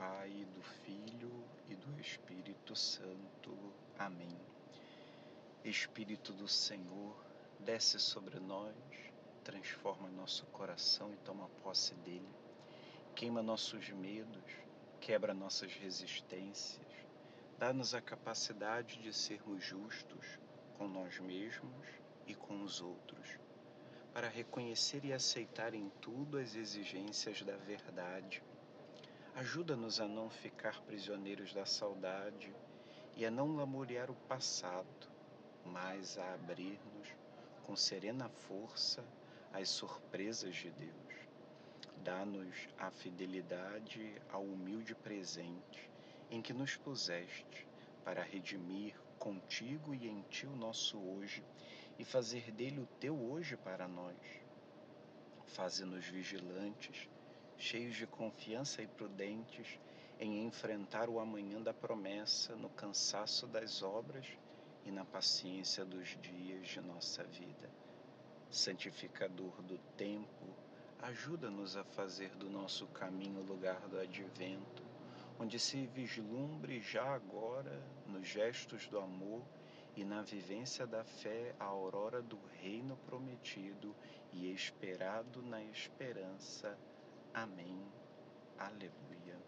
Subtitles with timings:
[0.00, 1.30] Pai, do Filho
[1.68, 3.54] e do Espírito Santo.
[3.98, 4.34] Amém.
[5.62, 7.14] Espírito do Senhor,
[7.58, 8.74] desce sobre nós,
[9.44, 12.34] transforma nosso coração e toma posse dele.
[13.14, 14.50] Queima nossos medos,
[15.02, 16.88] quebra nossas resistências,
[17.58, 20.38] dá-nos a capacidade de sermos justos
[20.78, 21.86] com nós mesmos
[22.26, 23.38] e com os outros,
[24.14, 28.42] para reconhecer e aceitar em tudo as exigências da verdade
[29.36, 32.52] Ajuda-nos a não ficar prisioneiros da saudade
[33.16, 35.08] e a não lamuriar o passado,
[35.64, 37.08] mas a abrir-nos
[37.64, 39.04] com serena força
[39.52, 41.14] às surpresas de Deus.
[42.02, 45.90] Dá-nos a fidelidade ao humilde presente
[46.30, 47.66] em que nos puseste
[48.04, 51.44] para redimir contigo e em ti o nosso hoje
[51.98, 54.16] e fazer dele o teu hoje para nós.
[55.46, 57.08] Faze-nos vigilantes
[57.60, 59.78] cheios de confiança e prudentes
[60.18, 64.26] em enfrentar o amanhã da promessa no cansaço das obras
[64.86, 67.70] e na paciência dos dias de nossa vida.
[68.50, 70.46] Santificador do tempo,
[71.02, 74.82] ajuda-nos a fazer do nosso caminho o lugar do advento,
[75.38, 79.42] onde se vislumbre já agora, nos gestos do amor
[79.94, 83.94] e na vivência da fé, a aurora do reino prometido
[84.32, 86.76] e esperado na esperança
[87.32, 87.80] Amém.
[88.58, 89.38] Aleluia.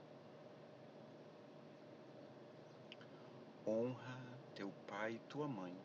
[3.66, 4.18] Honra
[4.54, 5.76] teu pai e tua mãe,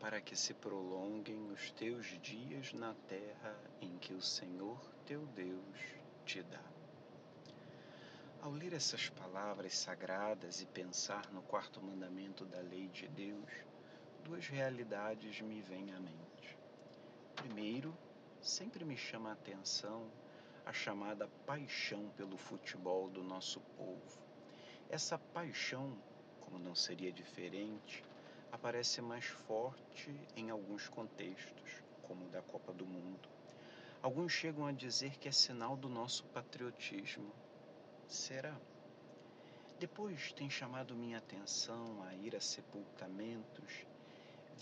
[0.00, 5.78] para que se prolonguem os teus dias na terra em que o Senhor teu Deus
[6.24, 6.62] te dá.
[8.42, 13.50] Ao ler essas palavras sagradas e pensar no quarto mandamento da lei de Deus,
[14.24, 16.58] duas realidades me vêm à mente.
[17.34, 17.96] Primeiro,
[18.40, 20.10] sempre me chama a atenção
[20.68, 24.20] a chamada paixão pelo futebol do nosso povo.
[24.90, 25.96] Essa paixão,
[26.40, 28.04] como não seria diferente,
[28.52, 33.26] aparece mais forte em alguns contextos, como o da Copa do Mundo.
[34.02, 37.32] Alguns chegam a dizer que é sinal do nosso patriotismo.
[38.06, 38.54] Será?
[39.78, 43.86] Depois tem chamado minha atenção a ir a sepultamentos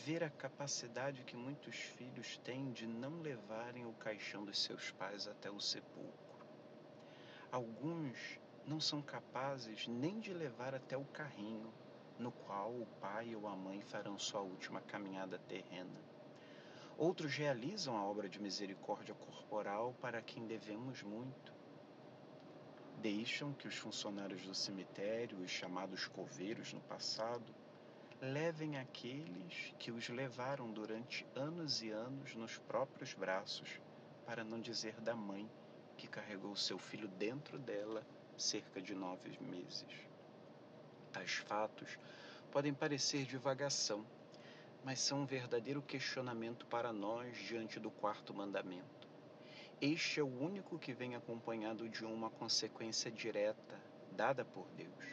[0.05, 5.27] ver a capacidade que muitos filhos têm de não levarem o caixão dos seus pais
[5.27, 6.47] até o sepulcro.
[7.51, 11.73] Alguns não são capazes nem de levar até o carrinho
[12.19, 16.01] no qual o pai ou a mãe farão sua última caminhada terrena.
[16.99, 21.55] Outros realizam a obra de misericórdia corporal para quem devemos muito.
[23.01, 27.55] Deixam que os funcionários do cemitério, os chamados coveiros no passado,
[28.27, 33.81] levem aqueles que os levaram durante anos e anos nos próprios braços,
[34.25, 35.49] para não dizer da mãe
[35.97, 38.05] que carregou seu filho dentro dela
[38.37, 39.87] cerca de nove meses.
[41.13, 41.99] Tais fatos
[42.51, 44.05] podem parecer divagação,
[44.85, 49.07] mas são um verdadeiro questionamento para nós diante do quarto mandamento.
[49.81, 53.81] Este é o único que vem acompanhado de uma consequência direta
[54.13, 55.05] dada por Deus.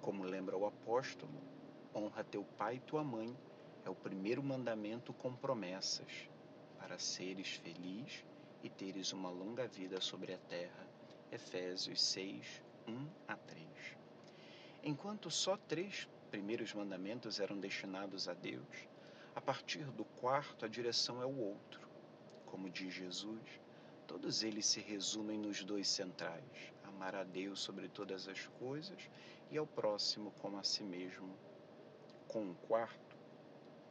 [0.00, 1.61] Como lembra o apóstolo,
[1.94, 3.36] honra teu pai e tua mãe,
[3.84, 6.28] é o primeiro mandamento com promessas,
[6.78, 8.24] para seres feliz
[8.62, 10.86] e teres uma longa vida sobre a terra.
[11.30, 13.66] Efésios 6, 1 a 3.
[14.84, 18.88] Enquanto só três primeiros mandamentos eram destinados a Deus,
[19.34, 21.88] a partir do quarto a direção é o outro.
[22.46, 23.40] Como diz Jesus,
[24.06, 29.08] todos eles se resumem nos dois centrais: amar a Deus sobre todas as coisas
[29.50, 31.34] e ao próximo como a si mesmo
[32.32, 33.14] com o quarto,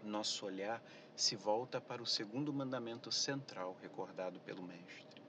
[0.03, 0.81] nosso olhar
[1.15, 5.21] se volta para o segundo mandamento central recordado pelo Mestre.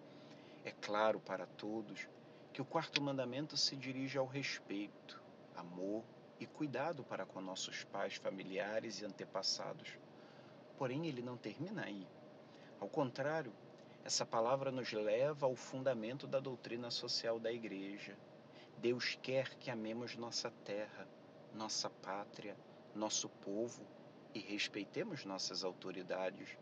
[0.65, 2.09] É claro para todos
[2.55, 5.23] que o quarto mandamento se dirige ao respeito,
[5.55, 6.03] amor
[6.41, 9.99] e cuidado para com nossos pais, familiares e antepassados.
[10.79, 12.09] Porém, ele não termina aí.
[12.81, 13.53] Ao contrário,
[14.05, 18.17] essa palavra nos leva ao fundamento da doutrina social da Igreja.
[18.79, 21.07] Deus quer que amemos nossa terra,
[21.55, 22.57] nossa pátria,
[22.95, 23.87] nosso povo
[24.35, 26.57] e respeitemos nossas autoridades.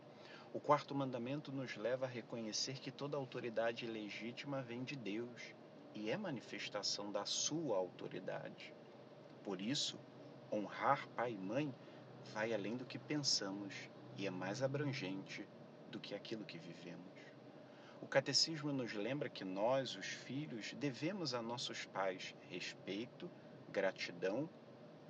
[0.53, 5.53] O quarto mandamento nos leva a reconhecer que toda autoridade legítima vem de Deus
[5.93, 8.73] e é manifestação da sua autoridade.
[9.43, 9.99] Por isso,
[10.51, 11.73] honrar pai e mãe
[12.33, 13.73] vai além do que pensamos
[14.17, 15.47] e é mais abrangente
[15.89, 17.11] do que aquilo que vivemos.
[18.01, 23.29] O catecismo nos lembra que nós, os filhos, devemos a nossos pais respeito,
[23.69, 24.49] gratidão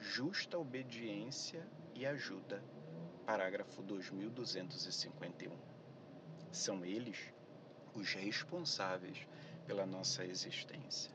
[0.01, 1.63] justa obediência
[1.93, 2.63] e ajuda.
[3.23, 5.55] Parágrafo 2251.
[6.51, 7.31] São eles
[7.93, 9.27] os responsáveis
[9.67, 11.11] pela nossa existência.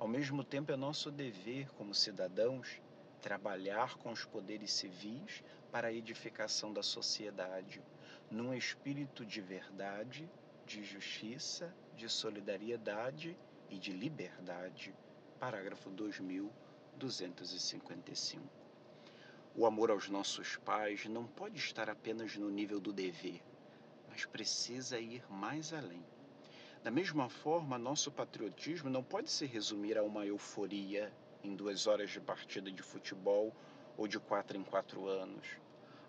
[0.00, 2.82] Ao mesmo tempo, é nosso dever, como cidadãos,
[3.22, 7.80] trabalhar com os poderes civis para a edificação da sociedade,
[8.28, 10.28] num espírito de verdade,
[10.66, 13.36] de justiça, de solidariedade
[13.70, 14.92] e de liberdade.
[15.38, 15.88] Parágrafo
[16.96, 18.42] 2255.
[19.56, 23.40] O amor aos nossos pais não pode estar apenas no nível do dever,
[24.08, 26.04] mas precisa ir mais além.
[26.82, 31.12] Da mesma forma, nosso patriotismo não pode se resumir a uma euforia
[31.42, 33.54] em duas horas de partida de futebol
[33.96, 35.46] ou de quatro em quatro anos.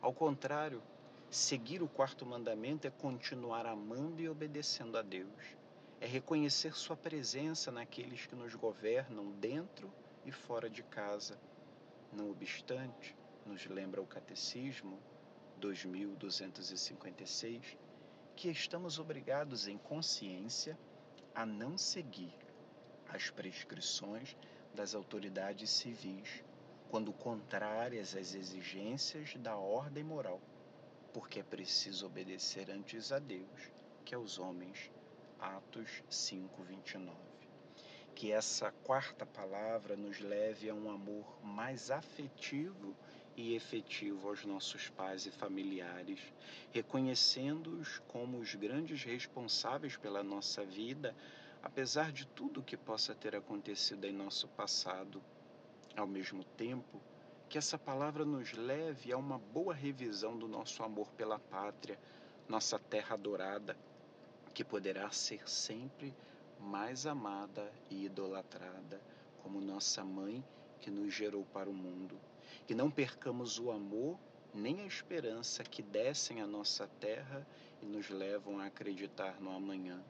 [0.01, 0.81] Ao contrário,
[1.29, 5.55] seguir o quarto mandamento é continuar amando e obedecendo a Deus.
[6.01, 9.91] É reconhecer Sua presença naqueles que nos governam dentro
[10.25, 11.39] e fora de casa.
[12.11, 14.99] Não obstante, nos lembra o Catecismo
[15.57, 17.77] 2256,
[18.35, 20.77] que estamos obrigados em consciência
[21.33, 22.33] a não seguir
[23.07, 24.35] as prescrições
[24.73, 26.43] das autoridades civis
[26.89, 30.41] quando contrárias às exigências da ordem moral,
[31.13, 33.71] porque é preciso obedecer antes a Deus
[34.03, 34.91] que aos homens.
[35.39, 37.34] Atos 5:29.
[38.25, 42.95] Que essa quarta palavra nos leve a um amor mais afetivo
[43.37, 46.19] e efetivo aos nossos pais e familiares,
[46.73, 51.15] reconhecendo-os como os grandes responsáveis pela nossa vida,
[51.61, 55.21] apesar de tudo que possa ter acontecido em nosso passado.
[55.95, 56.99] Ao mesmo tempo,
[57.47, 61.99] que essa palavra nos leve a uma boa revisão do nosso amor pela pátria,
[62.49, 63.77] nossa terra adorada,
[64.51, 66.11] que poderá ser sempre
[66.59, 69.01] mais amada e idolatrada
[69.41, 70.43] como nossa mãe
[70.79, 72.19] que nos gerou para o mundo.
[72.67, 74.17] Que não percamos o amor
[74.53, 77.45] nem a esperança que descem à nossa terra
[77.81, 80.01] e nos levam a acreditar no amanhã.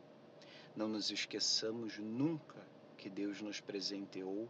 [0.76, 2.66] Não nos esqueçamos nunca
[2.98, 4.48] que Deus nos presenteou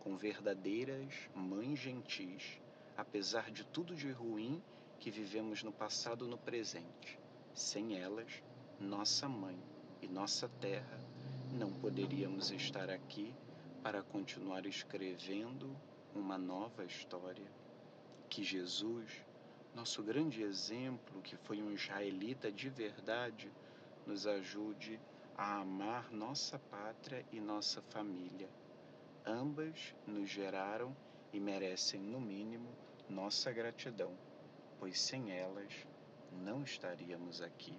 [0.00, 2.60] com verdadeiras mães gentis,
[2.96, 4.62] apesar de tudo de ruim
[4.98, 7.18] que vivemos no passado e no presente.
[7.54, 8.42] Sem elas,
[8.78, 9.58] nossa mãe
[10.02, 11.00] e nossa terra,
[11.52, 13.34] não poderíamos estar aqui
[13.82, 15.74] para continuar escrevendo
[16.14, 17.46] uma nova história.
[18.28, 19.24] Que Jesus,
[19.74, 23.50] nosso grande exemplo, que foi um israelita de verdade,
[24.06, 25.00] nos ajude
[25.36, 28.48] a amar nossa pátria e nossa família.
[29.24, 30.94] Ambas nos geraram
[31.32, 32.68] e merecem, no mínimo,
[33.08, 34.12] nossa gratidão,
[34.78, 35.72] pois sem elas
[36.32, 37.78] não estaríamos aqui.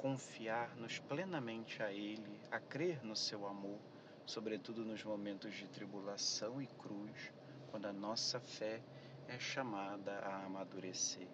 [0.00, 3.78] confiar-nos plenamente a Ele, a crer no seu amor,
[4.24, 7.32] sobretudo nos momentos de tribulação e cruz,
[7.70, 8.80] quando a nossa fé
[9.28, 11.28] é chamada a amadurecer.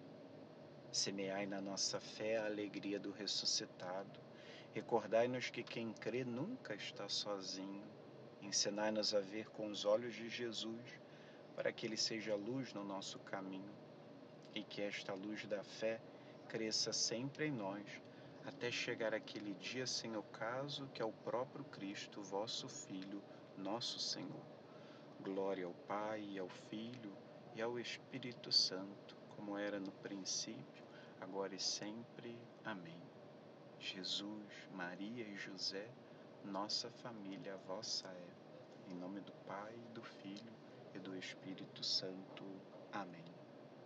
[0.91, 4.19] Semeai na nossa fé a alegria do ressuscitado.
[4.73, 7.83] Recordai-nos que quem crê nunca está sozinho.
[8.41, 10.99] Ensinai-nos a ver com os olhos de Jesus,
[11.55, 13.73] para que Ele seja luz no nosso caminho
[14.53, 16.01] e que esta luz da fé
[16.47, 17.85] cresça sempre em nós,
[18.47, 23.21] até chegar aquele dia sem ocaso que é o próprio Cristo, vosso Filho,
[23.57, 24.45] nosso Senhor.
[25.21, 27.11] Glória ao Pai, ao Filho
[27.53, 30.85] e ao Espírito Santo, como era no princípio,
[31.19, 32.37] agora e sempre.
[32.63, 33.01] Amém.
[33.79, 35.89] Jesus, Maria e José,
[36.45, 38.91] nossa família, vossa é.
[38.91, 40.53] Em nome do Pai, do Filho
[40.95, 42.45] e do Espírito Santo.
[42.93, 43.26] Amém.